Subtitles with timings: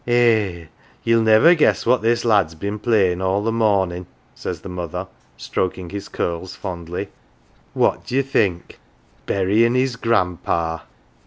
[0.07, 0.65] "Eh,
[1.03, 5.05] ye'll niver guess what this lad's been playin' all the morning," says the mother,
[5.37, 7.09] stroking his curls fondly."
[7.75, 8.79] What d'ye think?
[9.27, 10.79] Burying his grandpa